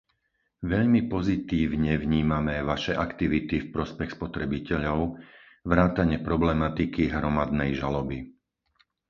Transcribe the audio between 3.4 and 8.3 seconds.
v prospech spotrebiteľov, vrátane problematiky hromadnej žaloby.